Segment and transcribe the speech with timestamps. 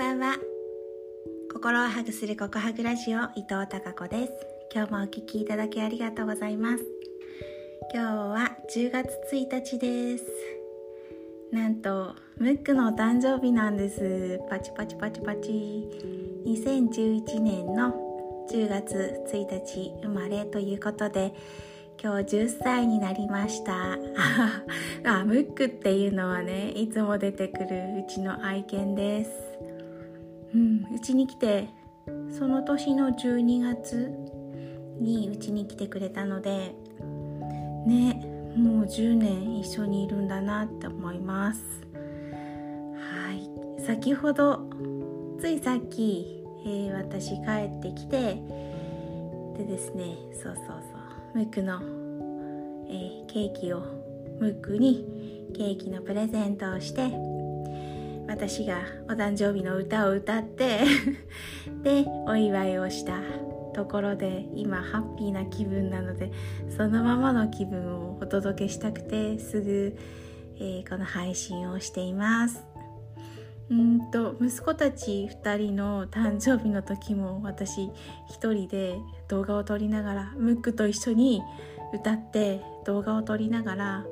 [0.00, 0.34] ばんは。
[1.52, 4.32] 心をハグするココハグラジオ伊藤孝子です。
[4.74, 6.84] 今日もお聞きいただきありがとうございます。
[7.92, 10.24] 今日は10月1日です。
[11.52, 14.40] なんとムックのお誕生日なんです。
[14.48, 15.86] パチパチパチパチ。
[16.46, 17.92] 2011年の
[18.50, 21.34] 10月1日生まれということで
[22.02, 23.98] 今日10歳になりました。
[25.04, 27.66] あムックっていうのはねいつも出てくる
[27.98, 29.69] うちの愛犬です。
[30.54, 31.68] うんうちに来て
[32.36, 34.12] その年の12月
[35.00, 36.74] にうちに来てくれたので
[37.86, 38.26] ね
[38.56, 41.60] もう10年一緒にいるんだなって思います。
[41.94, 43.48] はい。
[43.86, 44.68] 先ほど
[45.40, 48.42] ついさっき、えー、私帰ってきて
[49.56, 50.72] でですねそうそうそ
[51.34, 51.80] うムックの、
[52.88, 53.80] えー、ケーキを
[54.40, 57.08] ムックにケーキのプレゼントをして
[58.30, 58.78] 私が
[59.08, 60.82] お誕生日の歌を歌って
[61.82, 63.20] でお祝いをした
[63.74, 66.30] ところで今ハッピーな気分なので
[66.68, 69.96] そのままの気分をお届けしたくてすぐ、
[70.60, 72.64] えー、この配信をしています。
[73.68, 77.90] うんと息子たち2人の誕生日の時も私
[78.28, 81.42] 1人で動画を撮りながらムックと一緒に
[81.92, 84.04] 歌って動画を撮りながら、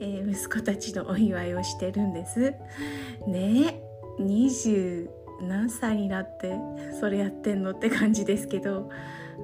[0.00, 2.54] えー、息子たちのお祝いをしてるんです。
[3.26, 3.82] ね
[4.18, 5.08] 20
[5.42, 6.58] 何歳になって
[6.98, 8.90] それやってんのって感じですけど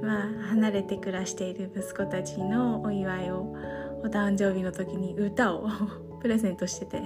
[0.02, 3.54] まあ離れて暮らしている息子たちのお祝いを
[4.02, 5.68] お誕生日の時に歌を
[6.20, 7.02] プレゼントしてて。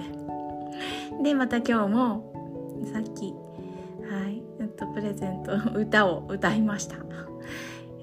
[1.23, 2.33] でまた今日も
[2.93, 3.33] さっき
[4.09, 6.97] はい、えっと、プレゼント歌を歌いました。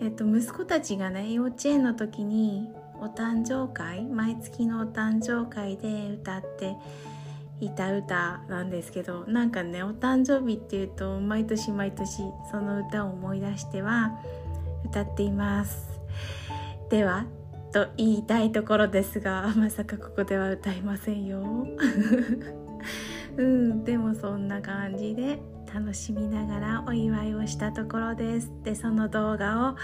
[0.01, 2.69] えっと息子たちがね幼稚園の時に
[3.00, 6.77] お誕生会毎月のお誕生会で歌って
[7.61, 14.18] いた歌なんですけどなんかねお誕生日っていうと毎年毎年その歌を思い出しては
[14.85, 16.01] 歌っています。
[16.91, 17.27] では
[17.73, 21.42] と言いたいところですが まさかここでは歌いませんよ。
[23.36, 25.41] うんでもそんな感じで
[25.74, 28.52] 楽しみながらお祝いをしたところです。
[28.63, 29.77] でその動画を、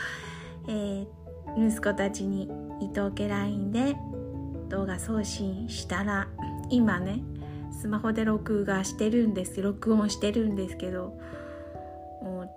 [0.68, 1.06] えー、
[1.56, 2.48] 息子たちに
[2.80, 3.96] 伊藤家 LINE で
[4.68, 6.28] 動画送信したら
[6.70, 7.20] 今ね
[7.80, 11.18] スマホで録画してるんです録音してるんですけど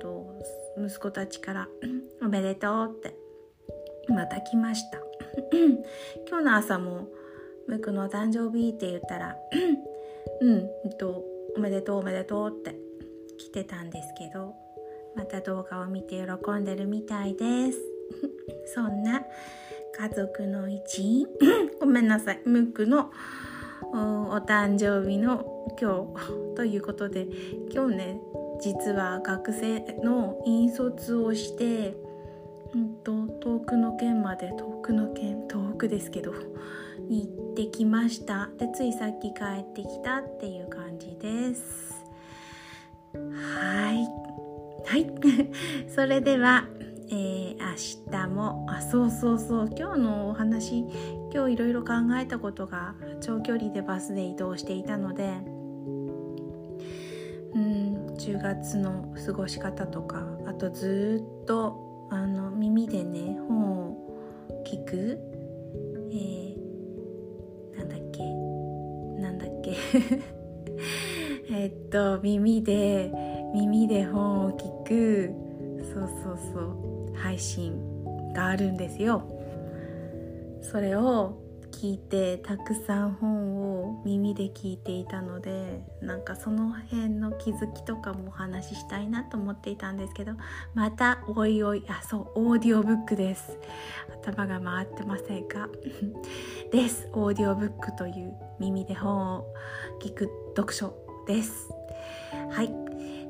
[0.04, 0.36] と
[0.78, 1.68] 息子たちから
[2.22, 3.16] 「おめでとう」って
[4.10, 5.00] また来ました
[6.28, 7.08] 今日の朝も
[7.68, 9.38] 「ムクの誕生日」って言ったら
[10.42, 11.24] うん、えっと、
[11.56, 12.76] おめでとうおめでとうって
[13.38, 14.56] 来てたんですけど、
[15.16, 17.93] また動画を見て喜んでるみたいです。
[18.74, 19.22] そんな
[19.96, 21.28] 家族の一員、
[21.80, 23.12] ごめんなさい、ムックの
[23.92, 26.34] お誕生日の今日。
[26.56, 27.28] ということで、
[27.72, 28.22] 今日ね、
[28.60, 31.96] 実は学生の引率をして、
[32.74, 36.34] うんと、遠くの県まで遠くの県遠くですけど
[37.08, 38.50] に行ってきました。
[38.58, 41.94] でついさっき帰ってきたっていう感じです。
[43.14, 44.24] はい。
[44.86, 45.12] はい。
[45.88, 46.68] それでは、
[47.10, 50.86] えー、明日もあそうそうそう今日のお話
[51.34, 55.24] 今日いろいろ考えたことが長距離でバスで移動していたので
[57.54, 65.20] うん10月の過ごし方とかあとずっとあの耳でね本を聞く、
[66.12, 66.44] えー
[71.56, 73.12] えっと耳で
[73.54, 75.34] 耳で本を聞く
[75.94, 77.16] そうそうそう。
[77.16, 79.24] 配信があるんですよ。
[80.62, 81.40] それを
[81.72, 90.34] 聞いてたくさん本を耳で聞いていたのでなんかその辺の気づきとかもお話ししたいなと思っていたんですけど
[90.76, 93.58] またおいおいあそうオーディオブックです。
[94.24, 95.68] 頭が回ってませんか？
[96.72, 97.10] です。
[97.14, 99.46] オーディオブックという耳で本を
[100.02, 100.94] 聞く読書
[101.28, 101.70] です。
[102.52, 102.83] はい。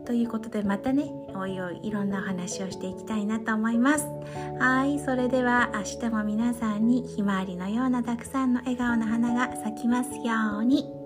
[0.06, 4.06] ということでまたねおいおいいろんなお話をしていきたいなと思います。
[4.60, 11.03] はいそれでは明日も皆さんにひまわりのようなたくさんの笑顔の花が咲きますように。